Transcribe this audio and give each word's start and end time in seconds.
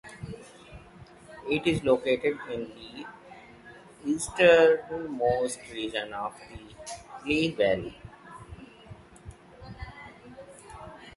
It 1.47 1.67
is 1.67 1.83
located 1.83 2.35
in 2.51 2.69
the 2.73 3.05
easternmost 4.03 5.59
region 5.71 6.11
of 6.11 6.33
the 6.39 7.29
Lehigh 7.29 7.55
Valley. 7.55 7.95